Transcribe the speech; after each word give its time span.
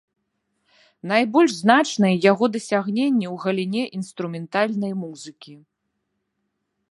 Найбольш 1.11 1.51
значныя 1.63 2.15
яго 2.31 2.45
дасягненні 2.55 3.27
ў 3.33 3.37
галіне 3.45 3.83
інструментальнай 3.99 4.93
музыкі. 5.03 5.53